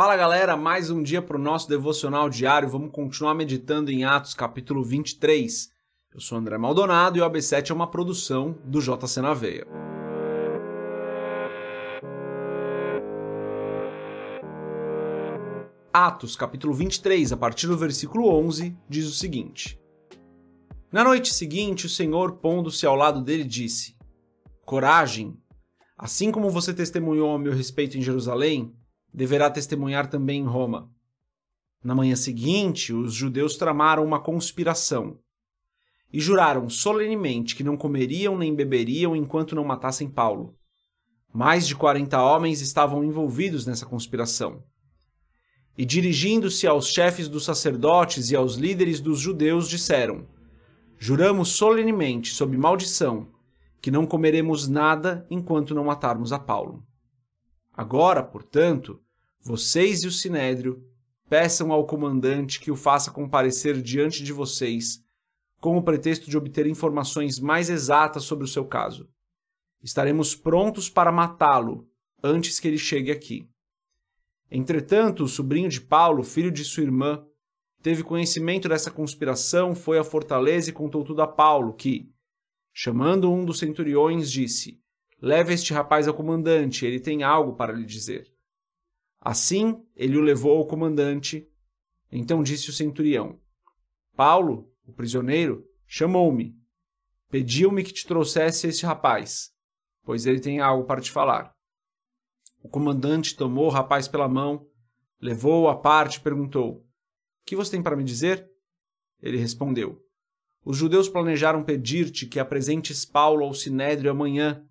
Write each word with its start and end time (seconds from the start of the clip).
Fala 0.00 0.16
galera, 0.16 0.56
mais 0.56 0.88
um 0.88 1.02
dia 1.02 1.20
para 1.20 1.36
o 1.36 1.38
nosso 1.38 1.68
devocional 1.68 2.30
diário. 2.30 2.66
Vamos 2.66 2.90
continuar 2.90 3.34
meditando 3.34 3.90
em 3.90 4.02
Atos 4.02 4.32
capítulo 4.32 4.82
23. 4.82 5.70
Eu 6.14 6.20
sou 6.20 6.38
André 6.38 6.56
Maldonado 6.56 7.18
e 7.18 7.20
o 7.20 7.30
AB7 7.30 7.68
é 7.68 7.74
uma 7.74 7.86
produção 7.86 8.56
do 8.64 8.80
JC 8.80 9.20
na 9.20 9.34
Veia. 9.34 9.66
Atos 15.92 16.34
capítulo 16.34 16.72
23, 16.72 17.32
a 17.32 17.36
partir 17.36 17.66
do 17.66 17.76
versículo 17.76 18.26
11, 18.38 18.74
diz 18.88 19.06
o 19.06 19.12
seguinte: 19.12 19.78
Na 20.90 21.04
noite 21.04 21.34
seguinte, 21.34 21.84
o 21.84 21.90
Senhor, 21.90 22.38
pondo-se 22.38 22.86
ao 22.86 22.96
lado 22.96 23.20
dele, 23.20 23.44
disse: 23.44 23.94
Coragem! 24.64 25.38
Assim 25.98 26.32
como 26.32 26.48
você 26.48 26.72
testemunhou 26.72 27.34
a 27.34 27.38
meu 27.38 27.52
respeito 27.52 27.98
em 27.98 28.00
Jerusalém, 28.00 28.74
deverá 29.12 29.50
testemunhar 29.50 30.08
também 30.08 30.40
em 30.40 30.46
Roma. 30.46 30.90
Na 31.82 31.94
manhã 31.94 32.14
seguinte, 32.14 32.92
os 32.92 33.14
judeus 33.14 33.56
tramaram 33.56 34.04
uma 34.04 34.20
conspiração 34.20 35.18
e 36.12 36.20
juraram 36.20 36.68
solenemente 36.68 37.54
que 37.54 37.64
não 37.64 37.76
comeriam 37.76 38.36
nem 38.36 38.54
beberiam 38.54 39.14
enquanto 39.14 39.54
não 39.54 39.64
matassem 39.64 40.08
Paulo. 40.08 40.54
Mais 41.32 41.66
de 41.66 41.76
quarenta 41.76 42.20
homens 42.20 42.60
estavam 42.60 43.04
envolvidos 43.04 43.64
nessa 43.64 43.86
conspiração. 43.86 44.62
E 45.78 45.84
dirigindo-se 45.84 46.66
aos 46.66 46.88
chefes 46.88 47.28
dos 47.28 47.44
sacerdotes 47.44 48.30
e 48.30 48.36
aos 48.36 48.56
líderes 48.56 49.00
dos 49.00 49.20
judeus, 49.20 49.68
disseram: 49.68 50.26
Juramos 50.98 51.50
solenemente, 51.50 52.34
sob 52.34 52.56
maldição, 52.58 53.28
que 53.80 53.90
não 53.90 54.04
comeremos 54.04 54.68
nada 54.68 55.26
enquanto 55.30 55.74
não 55.74 55.84
matarmos 55.84 56.32
a 56.32 56.38
Paulo. 56.38 56.84
Agora, 57.72 58.22
portanto, 58.22 59.00
vocês 59.42 60.02
e 60.02 60.06
o 60.06 60.12
sinédrio 60.12 60.84
peçam 61.28 61.72
ao 61.72 61.86
comandante 61.86 62.60
que 62.60 62.70
o 62.70 62.76
faça 62.76 63.10
comparecer 63.10 63.80
diante 63.80 64.22
de 64.22 64.32
vocês, 64.32 65.02
com 65.60 65.76
o 65.76 65.82
pretexto 65.82 66.28
de 66.28 66.36
obter 66.36 66.66
informações 66.66 67.38
mais 67.38 67.70
exatas 67.70 68.24
sobre 68.24 68.44
o 68.44 68.48
seu 68.48 68.64
caso. 68.64 69.08
Estaremos 69.82 70.34
prontos 70.34 70.90
para 70.90 71.12
matá-lo 71.12 71.88
antes 72.22 72.58
que 72.58 72.68
ele 72.68 72.78
chegue 72.78 73.10
aqui. 73.10 73.48
Entretanto, 74.50 75.24
o 75.24 75.28
sobrinho 75.28 75.68
de 75.68 75.80
Paulo, 75.80 76.24
filho 76.24 76.50
de 76.50 76.64
sua 76.64 76.82
irmã, 76.82 77.24
teve 77.82 78.02
conhecimento 78.02 78.68
dessa 78.68 78.90
conspiração, 78.90 79.74
foi 79.74 79.98
à 79.98 80.04
fortaleza 80.04 80.70
e 80.70 80.72
contou 80.72 81.04
tudo 81.04 81.22
a 81.22 81.26
Paulo, 81.26 81.72
que, 81.72 82.12
chamando 82.74 83.32
um 83.32 83.44
dos 83.44 83.58
centuriões, 83.60 84.30
disse: 84.30 84.80
Leve 85.20 85.52
este 85.54 85.72
rapaz 85.72 86.08
ao 86.08 86.14
comandante, 86.14 86.86
ele 86.86 87.00
tem 87.00 87.22
algo 87.22 87.54
para 87.54 87.72
lhe 87.72 87.84
dizer. 87.84 88.32
Assim, 89.20 89.84
ele 89.94 90.16
o 90.16 90.20
levou 90.20 90.58
ao 90.58 90.66
comandante. 90.66 91.46
Então 92.10 92.42
disse 92.42 92.70
o 92.70 92.72
centurião: 92.72 93.38
Paulo, 94.16 94.72
o 94.86 94.92
prisioneiro, 94.92 95.66
chamou-me. 95.86 96.58
Pediu-me 97.28 97.84
que 97.84 97.92
te 97.92 98.06
trouxesse 98.06 98.66
este 98.66 98.86
rapaz, 98.86 99.52
pois 100.02 100.26
ele 100.26 100.40
tem 100.40 100.60
algo 100.60 100.84
para 100.84 101.00
te 101.00 101.10
falar. 101.10 101.54
O 102.62 102.68
comandante 102.68 103.36
tomou 103.36 103.66
o 103.66 103.70
rapaz 103.70 104.08
pela 104.08 104.28
mão, 104.28 104.66
levou-o 105.20 105.68
à 105.68 105.76
parte 105.76 106.16
e 106.16 106.20
perguntou: 106.20 106.84
que 107.50 107.56
você 107.56 107.72
tem 107.72 107.82
para 107.82 107.96
me 107.96 108.04
dizer? 108.04 108.48
Ele 109.20 109.36
respondeu: 109.36 110.00
Os 110.64 110.76
judeus 110.76 111.08
planejaram 111.08 111.64
pedir-te 111.64 112.24
que 112.24 112.38
apresentes 112.38 113.04
Paulo 113.04 113.44
ao 113.44 113.52
sinédrio 113.52 114.08
amanhã 114.08 114.64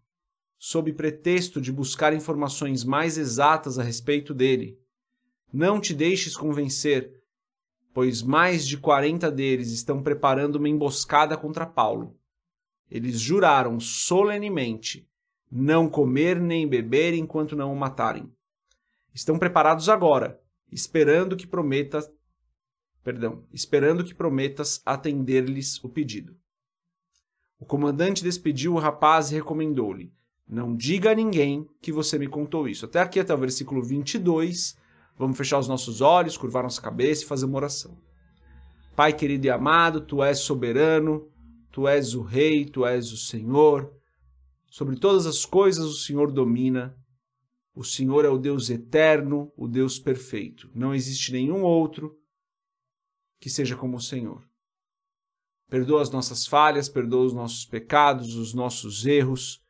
sob 0.60 0.92
pretexto 0.92 1.62
de 1.62 1.72
buscar 1.72 2.14
informações 2.14 2.84
mais 2.84 3.18
exatas 3.18 3.80
a 3.80 3.84
respeito 3.84 4.34
dele. 4.34 4.78
Não 5.52 5.80
te 5.80 5.94
deixes 5.94 6.36
convencer, 6.36 7.24
pois 7.94 8.22
mais 8.22 8.68
de 8.68 8.78
quarenta 8.78 9.32
deles 9.32 9.72
estão 9.72 10.04
preparando 10.04 10.58
uma 10.58 10.68
emboscada 10.68 11.38
contra 11.38 11.66
Paulo. 11.66 12.20
Eles 12.92 13.22
juraram 13.22 13.80
solenemente 13.80 15.08
não 15.50 15.90
comer 15.90 16.40
nem 16.40 16.68
beber 16.68 17.14
enquanto 17.14 17.56
não 17.56 17.72
o 17.72 17.76
matarem. 17.76 18.30
Estão 19.14 19.40
preparados 19.40 19.88
agora, 19.88 20.42
esperando 20.70 21.38
que 21.38 21.48
prometas, 21.48 22.12
perdão, 23.02 23.46
esperando 23.54 24.04
que 24.04 24.14
prometas 24.14 24.82
atender-lhes 24.86 25.82
o 25.84 25.90
pedido. 25.90 26.38
O 27.58 27.66
comandante 27.66 28.24
despediu 28.24 28.74
o 28.74 28.80
rapaz 28.80 29.32
e 29.32 29.36
recomendou-lhe: 29.36 30.14
não 30.50 30.76
diga 30.76 31.12
a 31.12 31.16
ninguém 31.16 31.70
que 31.80 31.92
você 31.92 32.18
me 32.18 32.28
contou 32.28 32.68
isso. 32.68 32.84
Até 32.84 33.00
aqui, 33.00 33.20
até 33.20 33.32
o 33.32 33.38
versículo 33.38 33.84
22. 33.84 34.76
Vamos 35.16 35.38
fechar 35.38 35.60
os 35.60 35.68
nossos 35.68 36.02
olhos, 36.02 36.38
curvar 36.38 36.64
nossa 36.64 36.82
cabeça 36.82 37.24
e 37.24 37.28
fazer 37.28 37.46
uma 37.46 37.58
oração. 37.58 37.96
Pai 38.96 39.14
querido 39.14 39.46
e 39.46 39.50
amado, 39.52 40.02
tu 40.02 40.24
és 40.24 40.40
soberano, 40.40 41.30
tu 41.72 41.88
és 41.88 42.16
o 42.16 42.24
Rei, 42.24 42.66
tu 42.66 42.84
és 42.84 43.12
o 43.12 43.18
Senhor. 43.18 43.94
Sobre 44.72 44.96
todas 44.96 45.28
as 45.28 45.46
coisas 45.46 45.86
o 45.86 45.98
Senhor 45.98 46.32
domina. 46.32 46.98
O 47.76 47.84
Senhor 47.84 48.26
é 48.26 48.30
o 48.30 48.38
Deus 48.40 48.72
eterno, 48.72 49.54
o 49.56 49.68
Deus 49.68 50.00
perfeito. 50.00 50.68
Não 50.74 50.96
existe 50.96 51.32
nenhum 51.32 51.62
outro 51.62 52.18
que 53.40 53.52
seja 53.52 53.76
como 53.76 53.98
o 53.98 54.02
Senhor. 54.02 54.44
Perdoa 55.70 56.02
as 56.02 56.10
nossas 56.10 56.48
falhas, 56.48 56.90
perdoa 56.90 57.28
os 57.28 57.34
nossos 57.34 57.66
pecados, 57.66 58.34
os 58.34 58.56
nossos 58.56 59.06
erros 59.06 59.62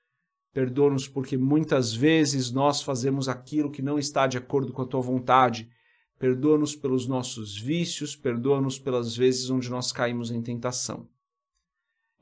Perdoa-nos 0.53 1.07
porque 1.07 1.37
muitas 1.37 1.93
vezes 1.93 2.51
nós 2.51 2.81
fazemos 2.81 3.29
aquilo 3.29 3.71
que 3.71 3.81
não 3.81 3.99
está 3.99 4.25
de 4.25 4.37
acordo 4.37 4.73
com 4.73 4.81
a 4.81 4.85
tua 4.85 5.01
vontade. 5.01 5.69
Perdoa-nos 6.17 6.75
pelos 6.75 7.07
nossos 7.07 7.57
vícios, 7.57 8.15
perdoa-nos 8.15 8.79
pelas 8.79 9.15
vezes 9.15 9.49
onde 9.49 9.69
nós 9.69 9.91
caímos 9.91 10.31
em 10.31 10.41
tentação. 10.41 11.07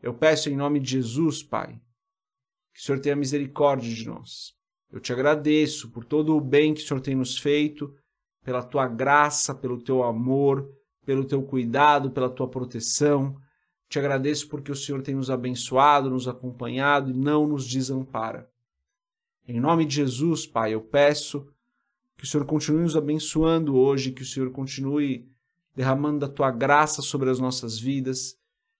Eu 0.01 0.13
peço 0.13 0.49
em 0.49 0.55
nome 0.55 0.79
de 0.79 0.91
Jesus, 0.91 1.41
Pai, 1.41 1.79
que 2.73 2.79
o 2.79 2.83
Senhor 2.83 2.99
tenha 2.99 3.15
misericórdia 3.15 3.93
de 3.93 4.05
nós. 4.07 4.53
Eu 4.91 4.99
te 4.99 5.11
agradeço 5.11 5.89
por 5.89 6.05
todo 6.05 6.35
o 6.35 6.41
bem 6.41 6.73
que 6.73 6.81
o 6.81 6.85
Senhor 6.85 7.01
tem 7.01 7.15
nos 7.15 7.37
feito, 7.37 7.93
pela 8.43 8.63
tua 8.63 8.87
graça, 8.87 9.53
pelo 9.55 9.81
teu 9.81 10.03
amor, 10.03 10.69
pelo 11.05 11.25
teu 11.25 11.41
cuidado, 11.41 12.11
pela 12.11 12.29
tua 12.29 12.47
proteção. 12.47 13.35
Te 13.89 13.99
agradeço 13.99 14.49
porque 14.49 14.71
o 14.71 14.75
Senhor 14.75 15.01
tem 15.01 15.15
nos 15.15 15.29
abençoado, 15.29 16.09
nos 16.09 16.27
acompanhado 16.27 17.11
e 17.11 17.13
não 17.13 17.47
nos 17.47 17.65
desampara. 17.67 18.49
Em 19.47 19.59
nome 19.59 19.85
de 19.85 19.95
Jesus, 19.95 20.45
Pai, 20.45 20.73
eu 20.73 20.81
peço 20.81 21.47
que 22.17 22.25
o 22.25 22.27
Senhor 22.27 22.45
continue 22.45 22.81
nos 22.81 22.97
abençoando 22.97 23.77
hoje, 23.77 24.11
que 24.11 24.23
o 24.23 24.25
Senhor 24.25 24.51
continue 24.51 25.29
derramando 25.73 26.25
a 26.25 26.29
tua 26.29 26.51
graça 26.51 27.01
sobre 27.01 27.29
as 27.29 27.39
nossas 27.39 27.79
vidas, 27.79 28.35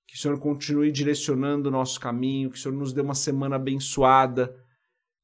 que 0.07 0.15
o 0.15 0.17
Senhor 0.17 0.39
continue 0.39 0.91
direcionando 0.91 1.69
o 1.69 1.71
nosso 1.71 1.99
caminho, 1.99 2.49
que 2.49 2.57
o 2.57 2.59
Senhor 2.59 2.75
nos 2.75 2.91
dê 2.91 3.01
uma 3.01 3.13
semana 3.13 3.55
abençoada, 3.55 4.55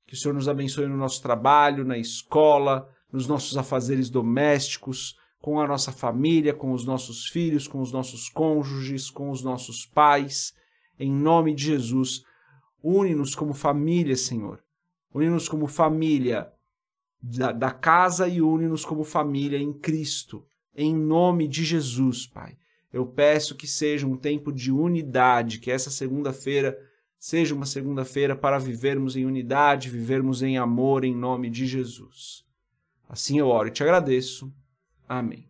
que 0.06 0.14
o 0.14 0.18
Senhor 0.18 0.34
nos 0.34 0.48
abençoe 0.48 0.88
no 0.88 0.96
nosso 0.96 1.22
trabalho, 1.22 1.84
na 1.84 1.98
escola, 1.98 2.88
nos 3.12 3.28
nossos 3.28 3.58
afazeres 3.58 4.10
domésticos, 4.10 5.18
com 5.44 5.60
a 5.60 5.68
nossa 5.68 5.92
família, 5.92 6.54
com 6.54 6.72
os 6.72 6.86
nossos 6.86 7.28
filhos, 7.28 7.68
com 7.68 7.82
os 7.82 7.92
nossos 7.92 8.30
cônjuges, 8.30 9.10
com 9.10 9.30
os 9.30 9.44
nossos 9.44 9.86
pais. 9.86 10.54
Em 10.98 11.12
nome 11.12 11.54
de 11.54 11.66
Jesus, 11.66 12.24
une-nos 12.82 13.36
como 13.36 13.54
família, 13.54 14.16
Senhor. 14.16 14.64
Une-nos 15.14 15.50
como 15.50 15.68
família 15.68 16.50
da, 17.22 17.52
da 17.52 17.72
casa 17.72 18.26
e 18.26 18.42
une-nos 18.42 18.86
como 18.86 19.04
família 19.04 19.60
em 19.60 19.74
Cristo. 19.74 20.46
Em 20.74 20.96
nome 20.96 21.46
de 21.46 21.66
Jesus, 21.66 22.26
Pai. 22.26 22.56
Eu 22.94 23.06
peço 23.06 23.54
que 23.54 23.68
seja 23.68 24.08
um 24.08 24.16
tempo 24.16 24.50
de 24.50 24.72
unidade, 24.72 25.60
que 25.60 25.70
essa 25.70 25.90
segunda-feira 25.90 26.80
seja 27.20 27.54
uma 27.54 27.66
segunda-feira 27.66 28.34
para 28.34 28.58
vivermos 28.58 29.18
em 29.18 29.26
unidade, 29.26 29.90
vivermos 29.90 30.42
em 30.42 30.58
amor, 30.58 31.04
em 31.04 31.14
nome 31.14 31.50
de 31.50 31.66
Jesus. 31.66 32.46
Assim 33.10 33.40
eu 33.40 33.48
oro 33.48 33.68
e 33.68 33.72
te 33.72 33.84
agradeço. 33.84 34.50
Amém. 35.08 35.48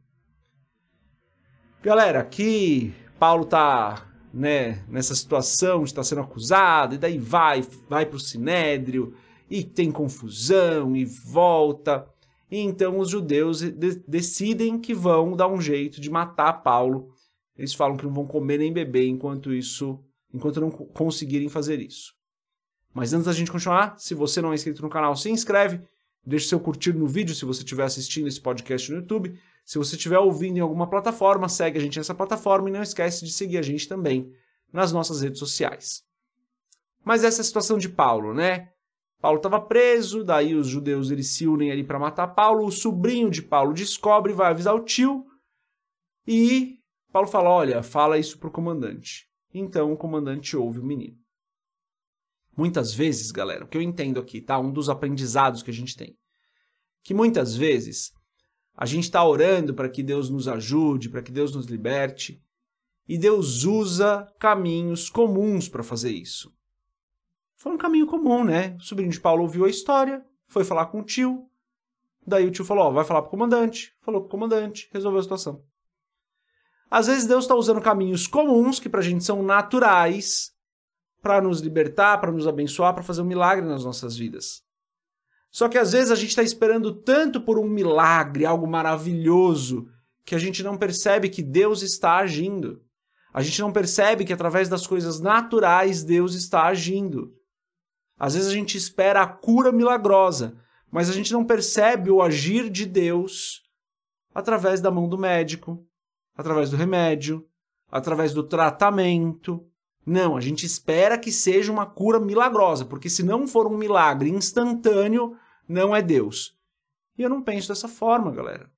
Galera, 1.81 2.19
aqui 2.19 2.93
Paulo 3.19 3.45
tá, 3.45 4.09
né, 4.33 4.83
nessa 4.87 5.13
situação, 5.15 5.83
está 5.83 6.03
sendo 6.03 6.21
acusado, 6.21 6.95
e 6.95 6.97
daí 6.97 7.17
vai, 7.17 7.61
vai 7.89 8.05
para 8.05 8.15
o 8.15 8.19
sinédrio, 8.19 9.13
e 9.49 9.63
tem 9.63 9.91
confusão, 9.91 10.95
e 10.95 11.05
volta. 11.05 12.07
E 12.49 12.59
então 12.59 12.99
os 12.99 13.09
judeus 13.09 13.59
de 13.59 13.95
decidem 14.07 14.79
que 14.79 14.93
vão 14.93 15.35
dar 15.35 15.47
um 15.47 15.61
jeito 15.61 15.99
de 15.99 16.09
matar 16.09 16.53
Paulo. 16.63 17.09
Eles 17.57 17.73
falam 17.73 17.97
que 17.97 18.05
não 18.05 18.13
vão 18.13 18.25
comer 18.25 18.57
nem 18.57 18.73
beber 18.73 19.07
enquanto 19.07 19.53
isso, 19.53 19.99
enquanto 20.33 20.61
não 20.61 20.71
conseguirem 20.71 21.49
fazer 21.49 21.79
isso. 21.79 22.13
Mas 22.93 23.13
antes 23.13 23.25
da 23.25 23.33
gente 23.33 23.51
continuar, 23.51 23.97
se 23.97 24.13
você 24.13 24.41
não 24.41 24.51
é 24.51 24.55
inscrito 24.55 24.81
no 24.81 24.89
canal, 24.89 25.15
se 25.15 25.29
inscreve, 25.29 25.81
deixe 26.25 26.47
seu 26.47 26.59
curtir 26.59 26.93
no 26.93 27.07
vídeo 27.07 27.35
se 27.35 27.45
você 27.45 27.61
estiver 27.61 27.83
assistindo 27.83 28.27
esse 28.27 28.39
podcast 28.39 28.91
no 28.91 28.99
YouTube. 28.99 29.39
Se 29.65 29.77
você 29.77 29.95
estiver 29.95 30.19
ouvindo 30.19 30.57
em 30.57 30.61
alguma 30.61 30.89
plataforma, 30.89 31.47
segue 31.47 31.77
a 31.77 31.81
gente 31.81 31.97
nessa 31.97 32.15
plataforma 32.15 32.69
e 32.69 32.71
não 32.71 32.81
esquece 32.81 33.25
de 33.25 33.31
seguir 33.31 33.57
a 33.57 33.61
gente 33.61 33.87
também 33.87 34.33
nas 34.71 34.91
nossas 34.91 35.21
redes 35.21 35.39
sociais. 35.39 36.03
Mas 37.03 37.23
essa 37.23 37.39
é 37.39 37.43
a 37.43 37.45
situação 37.45 37.77
de 37.77 37.89
Paulo, 37.89 38.33
né? 38.33 38.69
Paulo 39.21 39.37
estava 39.37 39.59
preso, 39.59 40.23
daí 40.23 40.53
os 40.53 40.67
judeus 40.67 41.09
eles 41.09 41.29
se 41.29 41.47
unem 41.47 41.71
ali 41.71 41.83
para 41.83 41.99
matar 41.99 42.27
Paulo. 42.27 42.65
O 42.65 42.71
sobrinho 42.71 43.29
de 43.29 43.41
Paulo 43.41 43.73
descobre, 43.73 44.33
vai 44.33 44.51
avisar 44.51 44.75
o 44.75 44.83
tio 44.83 45.25
e 46.27 46.79
Paulo 47.11 47.27
fala: 47.27 47.49
Olha, 47.49 47.83
fala 47.83 48.17
isso 48.17 48.37
pro 48.37 48.51
comandante. 48.51 49.27
Então 49.53 49.93
o 49.93 49.97
comandante 49.97 50.57
ouve 50.57 50.79
o 50.79 50.83
menino. 50.83 51.22
Muitas 52.55 52.93
vezes, 52.93 53.31
galera, 53.31 53.65
o 53.65 53.67
que 53.67 53.77
eu 53.77 53.81
entendo 53.81 54.19
aqui, 54.19 54.39
tá? 54.39 54.59
Um 54.59 54.71
dos 54.71 54.89
aprendizados 54.89 55.63
que 55.63 55.71
a 55.71 55.73
gente 55.73 55.97
tem. 55.97 56.15
Que 57.03 57.13
muitas 57.13 57.55
vezes 57.55 58.11
a 58.75 58.85
gente 58.85 59.05
está 59.05 59.23
orando 59.23 59.73
para 59.73 59.89
que 59.89 60.03
Deus 60.03 60.29
nos 60.29 60.47
ajude, 60.47 61.09
para 61.09 61.21
que 61.21 61.31
Deus 61.31 61.55
nos 61.55 61.65
liberte, 61.65 62.41
e 63.07 63.17
Deus 63.17 63.63
usa 63.63 64.27
caminhos 64.39 65.09
comuns 65.09 65.67
para 65.67 65.83
fazer 65.83 66.11
isso. 66.11 66.53
Foi 67.55 67.71
um 67.71 67.77
caminho 67.77 68.07
comum, 68.07 68.43
né? 68.43 68.75
O 68.77 68.81
sobrinho 68.81 69.11
de 69.11 69.19
Paulo 69.19 69.43
ouviu 69.43 69.65
a 69.65 69.69
história, 69.69 70.23
foi 70.47 70.63
falar 70.63 70.87
com 70.87 70.99
o 70.99 71.03
tio, 71.03 71.47
daí 72.25 72.45
o 72.45 72.51
tio 72.51 72.65
falou: 72.65 72.91
vai 72.93 73.03
falar 73.05 73.21
pro 73.21 73.31
comandante. 73.31 73.93
Falou 74.01 74.21
pro 74.21 74.29
comandante, 74.29 74.89
resolveu 74.91 75.19
a 75.19 75.23
situação. 75.23 75.63
Às 76.89 77.07
vezes 77.07 77.25
Deus 77.25 77.45
está 77.45 77.55
usando 77.55 77.81
caminhos 77.81 78.27
comuns 78.27 78.79
que 78.79 78.89
para 78.89 78.99
a 78.99 79.03
gente 79.03 79.23
são 79.23 79.41
naturais 79.41 80.51
para 81.23 81.41
nos 81.41 81.61
libertar, 81.61 82.19
para 82.19 82.33
nos 82.33 82.45
abençoar, 82.45 82.93
para 82.93 83.01
fazer 83.01 83.21
um 83.21 83.25
milagre 83.25 83.65
nas 83.65 83.85
nossas 83.85 84.17
vidas. 84.17 84.61
Só 85.49 85.69
que 85.69 85.77
às 85.77 85.93
vezes 85.93 86.11
a 86.11 86.15
gente 86.15 86.29
está 86.29 86.43
esperando 86.43 86.93
tanto 86.93 87.39
por 87.39 87.57
um 87.57 87.67
milagre, 87.67 88.45
algo 88.45 88.67
maravilhoso, 88.67 89.87
que 90.25 90.35
a 90.35 90.37
gente 90.37 90.61
não 90.61 90.77
percebe 90.77 91.29
que 91.29 91.41
Deus 91.41 91.81
está 91.81 92.17
agindo. 92.17 92.81
A 93.33 93.41
gente 93.41 93.61
não 93.61 93.71
percebe 93.71 94.25
que 94.25 94.33
através 94.33 94.67
das 94.67 94.85
coisas 94.85 95.21
naturais 95.21 96.03
Deus 96.03 96.35
está 96.35 96.63
agindo. 96.63 97.33
Às 98.19 98.33
vezes 98.33 98.49
a 98.49 98.53
gente 98.53 98.77
espera 98.77 99.21
a 99.21 99.27
cura 99.27 99.71
milagrosa, 99.71 100.57
mas 100.91 101.09
a 101.09 101.13
gente 101.13 101.31
não 101.31 101.45
percebe 101.45 102.11
o 102.11 102.21
agir 102.21 102.69
de 102.69 102.85
Deus 102.85 103.63
através 104.35 104.81
da 104.81 104.91
mão 104.91 105.07
do 105.07 105.17
médico, 105.17 105.85
através 106.35 106.69
do 106.69 106.77
remédio, 106.77 107.47
através 107.89 108.33
do 108.33 108.43
tratamento, 108.43 109.65
não, 110.05 110.35
a 110.35 110.41
gente 110.41 110.65
espera 110.65 111.17
que 111.17 111.31
seja 111.31 111.71
uma 111.71 111.85
cura 111.85 112.19
milagrosa, 112.19 112.83
porque 112.83 113.09
se 113.09 113.23
não 113.23 113.47
for 113.47 113.67
um 113.67 113.77
milagre 113.77 114.29
instantâneo, 114.29 115.37
não 115.67 115.95
é 115.95 116.01
Deus. 116.01 116.57
E 117.17 117.21
eu 117.21 117.29
não 117.29 117.41
penso 117.41 117.69
dessa 117.69 117.87
forma, 117.87 118.31
galera. 118.31 118.69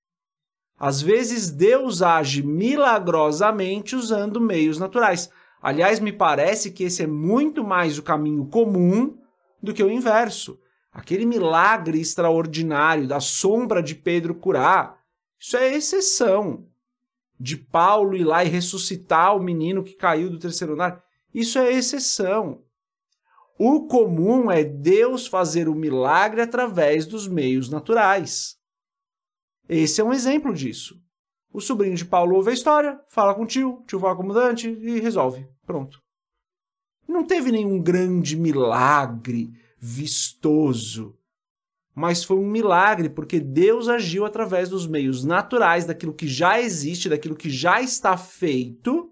Às 0.78 1.02
vezes 1.02 1.50
Deus 1.50 2.02
age 2.02 2.44
milagrosamente 2.44 3.96
usando 3.96 4.42
meios 4.42 4.78
naturais. 4.78 5.30
Aliás, 5.62 6.00
me 6.00 6.12
parece 6.12 6.72
que 6.72 6.84
esse 6.84 7.02
é 7.04 7.08
muito 7.08 7.64
mais 7.64 7.98
o 7.98 8.04
caminho 8.04 8.46
comum 8.46 9.18
do 9.64 9.74
que 9.74 9.84
o 9.84 9.90
inverso. 9.90 10.60
Aquele 10.92 11.26
milagre 11.26 12.00
extraordinário 12.00 13.08
da 13.08 13.20
sombra 13.20 13.82
de 13.82 13.96
Pedro 13.96 14.36
curar, 14.36 15.00
isso 15.40 15.58
é 15.58 15.74
exceção. 15.74 16.68
De 17.38 17.58
Paulo 17.58 18.16
ir 18.16 18.24
lá 18.24 18.46
e 18.46 18.50
ressuscitar 18.50 19.36
o 19.36 19.44
menino 19.44 19.84
que 19.84 19.94
caiu 19.94 20.30
do 20.30 20.40
terceiro 20.40 20.74
andar, 20.74 21.05
isso 21.36 21.60
é 21.60 21.70
exceção. 21.74 22.64
O 23.60 23.88
comum 23.88 24.50
é 24.50 24.64
Deus 24.64 25.28
fazer 25.28 25.68
o 25.68 25.76
milagre 25.76 26.42
através 26.42 27.06
dos 27.06 27.28
meios 27.28 27.70
naturais. 27.70 28.56
Esse 29.68 30.00
é 30.00 30.04
um 30.04 30.14
exemplo 30.14 30.54
disso. 30.54 30.98
O 31.52 31.60
sobrinho 31.60 31.96
de 31.96 32.06
Paulo 32.06 32.38
ouve 32.38 32.52
a 32.52 32.54
história, 32.54 33.02
fala 33.10 33.36
com 33.36 33.44
o 33.44 33.46
tio, 33.46 33.84
tio 33.86 34.00
fala 34.00 34.16
com 34.16 34.24
o 34.24 34.28
comandante 34.28 34.70
e 34.70 35.02
resolve. 35.02 35.46
Pronto. 35.66 36.02
Não 37.06 37.26
teve 37.26 37.52
nenhum 37.52 37.82
grande 37.82 38.38
milagre 38.38 39.52
vistoso, 39.78 41.18
mas 41.94 42.24
foi 42.24 42.38
um 42.38 42.50
milagre 42.50 43.10
porque 43.10 43.42
Deus 43.42 43.90
agiu 43.90 44.26
através 44.26 44.70
dos 44.70 44.88
meios 44.88 45.26
naturais, 45.26 45.86
daquilo 45.86 46.14
que 46.14 46.30
já 46.30 46.62
existe, 46.62 47.10
daquilo 47.10 47.36
que 47.36 47.50
já 47.50 47.82
está 47.82 48.16
feito, 48.16 49.12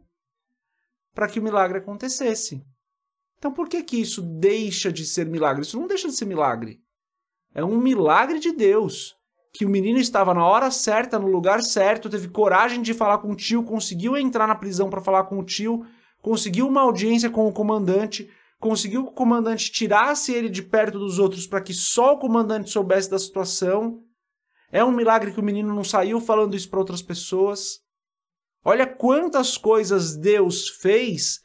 para 1.13 1.27
que 1.27 1.39
o 1.39 1.43
milagre 1.43 1.77
acontecesse. 1.77 2.63
Então 3.37 3.51
por 3.51 3.67
que 3.67 3.83
que 3.83 3.99
isso 3.99 4.21
deixa 4.21 4.91
de 4.91 5.05
ser 5.05 5.25
milagre? 5.25 5.63
Isso 5.63 5.79
não 5.79 5.87
deixa 5.87 6.07
de 6.07 6.15
ser 6.15 6.25
milagre. 6.25 6.79
É 7.53 7.63
um 7.63 7.77
milagre 7.77 8.39
de 8.39 8.51
Deus. 8.51 9.15
Que 9.53 9.65
o 9.65 9.69
menino 9.69 9.99
estava 9.99 10.33
na 10.33 10.43
hora 10.43 10.71
certa, 10.71 11.19
no 11.19 11.27
lugar 11.27 11.61
certo, 11.61 12.09
teve 12.09 12.27
coragem 12.27 12.81
de 12.81 12.93
falar 12.93 13.19
com 13.19 13.31
o 13.31 13.35
tio, 13.35 13.63
conseguiu 13.63 14.17
entrar 14.17 14.47
na 14.47 14.55
prisão 14.55 14.89
para 14.89 15.01
falar 15.01 15.25
com 15.25 15.37
o 15.37 15.43
tio, 15.43 15.85
conseguiu 16.21 16.67
uma 16.67 16.81
audiência 16.81 17.29
com 17.29 17.47
o 17.47 17.53
comandante, 17.53 18.31
conseguiu 18.59 19.03
que 19.03 19.09
o 19.09 19.13
comandante 19.13 19.71
tirasse 19.71 20.33
ele 20.33 20.49
de 20.49 20.63
perto 20.63 20.97
dos 20.97 21.19
outros 21.19 21.45
para 21.45 21.61
que 21.61 21.73
só 21.73 22.13
o 22.13 22.17
comandante 22.17 22.71
soubesse 22.71 23.11
da 23.11 23.19
situação. 23.19 24.01
É 24.71 24.83
um 24.83 24.91
milagre 24.91 25.31
que 25.31 25.39
o 25.39 25.43
menino 25.43 25.71
não 25.71 25.83
saiu 25.83 26.19
falando 26.19 26.55
isso 26.55 26.69
para 26.69 26.79
outras 26.79 27.01
pessoas. 27.01 27.79
Olha 28.63 28.87
quantas 28.87 29.57
coisas 29.57 30.15
Deus 30.15 30.69
fez 30.69 31.41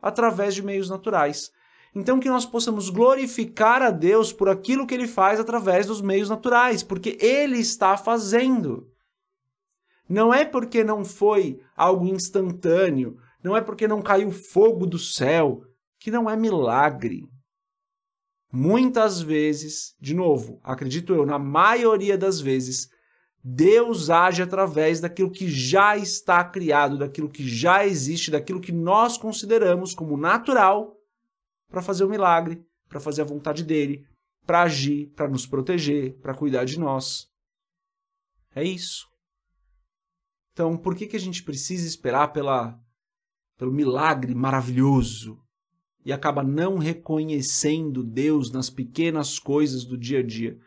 através 0.00 0.54
de 0.54 0.62
meios 0.62 0.88
naturais. 0.88 1.50
Então, 1.94 2.18
que 2.18 2.28
nós 2.28 2.46
possamos 2.46 2.88
glorificar 2.88 3.82
a 3.82 3.90
Deus 3.90 4.32
por 4.32 4.48
aquilo 4.48 4.86
que 4.86 4.94
ele 4.94 5.06
faz 5.06 5.38
através 5.38 5.86
dos 5.86 6.00
meios 6.00 6.30
naturais, 6.30 6.82
porque 6.82 7.18
ele 7.20 7.58
está 7.58 7.96
fazendo. 7.98 8.90
Não 10.08 10.32
é 10.32 10.44
porque 10.44 10.82
não 10.82 11.04
foi 11.04 11.60
algo 11.76 12.06
instantâneo, 12.06 13.18
não 13.42 13.54
é 13.54 13.60
porque 13.60 13.86
não 13.86 14.00
caiu 14.00 14.30
fogo 14.30 14.86
do 14.86 14.98
céu, 14.98 15.62
que 15.98 16.10
não 16.10 16.28
é 16.28 16.36
milagre. 16.36 17.26
Muitas 18.50 19.20
vezes, 19.20 19.94
de 20.00 20.14
novo, 20.14 20.60
acredito 20.62 21.14
eu, 21.14 21.24
na 21.24 21.38
maioria 21.38 22.16
das 22.16 22.40
vezes, 22.40 22.88
Deus 23.44 24.08
age 24.08 24.40
através 24.40 25.00
daquilo 25.00 25.30
que 25.30 25.48
já 25.48 25.96
está 25.96 26.44
criado, 26.44 26.96
daquilo 26.96 27.28
que 27.28 27.48
já 27.48 27.84
existe, 27.84 28.30
daquilo 28.30 28.60
que 28.60 28.70
nós 28.70 29.18
consideramos 29.18 29.92
como 29.92 30.16
natural 30.16 30.96
para 31.68 31.82
fazer 31.82 32.04
o 32.04 32.08
milagre, 32.08 32.64
para 32.88 33.00
fazer 33.00 33.22
a 33.22 33.26
vontade 33.26 33.64
dele, 33.64 34.06
para 34.46 34.62
agir, 34.62 35.08
para 35.16 35.28
nos 35.28 35.44
proteger, 35.44 36.14
para 36.20 36.34
cuidar 36.34 36.64
de 36.64 36.78
nós. 36.78 37.28
É 38.54 38.62
isso. 38.62 39.08
Então, 40.52 40.76
por 40.76 40.94
que, 40.94 41.06
que 41.06 41.16
a 41.16 41.20
gente 41.20 41.42
precisa 41.42 41.88
esperar 41.88 42.32
pela, 42.32 42.78
pelo 43.56 43.72
milagre 43.72 44.34
maravilhoso 44.34 45.42
e 46.04 46.12
acaba 46.12 46.42
não 46.44 46.78
reconhecendo 46.78 48.04
Deus 48.04 48.52
nas 48.52 48.68
pequenas 48.68 49.38
coisas 49.38 49.84
do 49.84 49.96
dia 49.96 50.20
a 50.20 50.22
dia? 50.22 50.60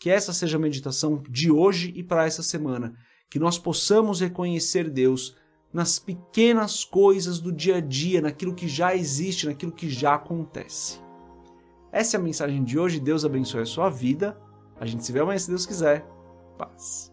Que 0.00 0.10
essa 0.10 0.32
seja 0.32 0.56
a 0.56 0.60
meditação 0.60 1.22
de 1.28 1.50
hoje 1.50 1.92
e 1.94 2.02
para 2.02 2.24
essa 2.24 2.42
semana. 2.42 2.94
Que 3.28 3.38
nós 3.38 3.58
possamos 3.58 4.20
reconhecer 4.20 4.90
Deus 4.90 5.36
nas 5.72 5.98
pequenas 5.98 6.84
coisas 6.84 7.38
do 7.38 7.52
dia 7.52 7.76
a 7.76 7.80
dia, 7.80 8.20
naquilo 8.20 8.54
que 8.54 8.66
já 8.66 8.96
existe, 8.96 9.46
naquilo 9.46 9.70
que 9.70 9.88
já 9.88 10.14
acontece. 10.14 10.98
Essa 11.92 12.16
é 12.16 12.18
a 12.18 12.22
mensagem 12.22 12.64
de 12.64 12.78
hoje. 12.78 12.98
Deus 12.98 13.24
abençoe 13.24 13.62
a 13.62 13.66
sua 13.66 13.90
vida. 13.90 14.40
A 14.80 14.86
gente 14.86 15.04
se 15.04 15.12
vê 15.12 15.20
amanhã 15.20 15.38
se 15.38 15.48
Deus 15.48 15.66
quiser. 15.66 16.04
Paz. 16.56 17.12